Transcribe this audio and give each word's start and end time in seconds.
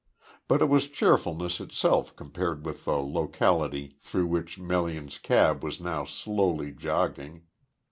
But 0.47 0.63
it 0.63 0.65
was 0.65 0.87
cheerfulness 0.87 1.59
itself 1.61 2.15
compared 2.15 2.65
with 2.65 2.85
the 2.85 2.97
locality 2.97 3.97
through 3.99 4.25
which 4.25 4.57
Melian's 4.57 5.19
cab 5.19 5.63
was 5.63 5.79
now 5.79 6.05
slowly 6.05 6.71
jogging. 6.71 7.43